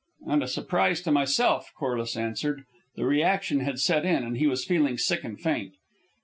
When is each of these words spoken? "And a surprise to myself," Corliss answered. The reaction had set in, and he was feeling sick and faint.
"And 0.25 0.41
a 0.41 0.47
surprise 0.47 1.01
to 1.01 1.11
myself," 1.11 1.71
Corliss 1.77 2.17
answered. 2.17 2.63
The 2.95 3.05
reaction 3.05 3.59
had 3.59 3.77
set 3.79 4.03
in, 4.03 4.23
and 4.23 4.35
he 4.35 4.47
was 4.47 4.65
feeling 4.65 4.97
sick 4.97 5.23
and 5.23 5.39
faint. 5.39 5.75